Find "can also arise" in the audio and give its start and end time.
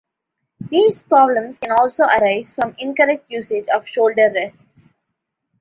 1.59-2.55